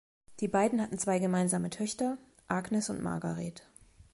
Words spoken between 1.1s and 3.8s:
gemeinsame Töchter, Agnes und Margaret.